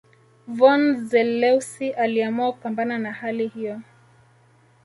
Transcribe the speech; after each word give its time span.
Von 0.47 1.05
Zelewski 1.07 1.91
aliamua 1.93 2.51
kupambana 2.53 2.97
na 2.97 3.13
hali 3.13 3.47
hiyo 3.47 3.81